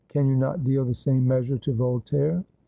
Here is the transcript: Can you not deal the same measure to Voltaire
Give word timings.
Can 0.09 0.27
you 0.27 0.35
not 0.35 0.63
deal 0.63 0.83
the 0.83 0.95
same 0.95 1.27
measure 1.27 1.59
to 1.59 1.73
Voltaire 1.73 2.43